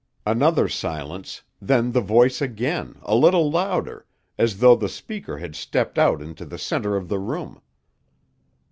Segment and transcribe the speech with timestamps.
[0.25, 5.99] Another silence; then the voice again, a little louder, as though the speaker had stepped
[5.99, 7.61] out into the center of the room.